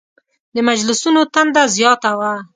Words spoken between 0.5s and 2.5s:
د مجلسونو تنده زیاته وه.